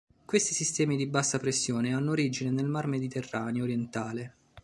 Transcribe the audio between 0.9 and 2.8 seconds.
di bassa pressione hanno origine nel